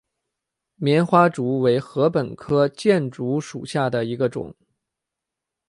[0.77, 4.55] 棉花竹为禾本科箭竹属下的一个种。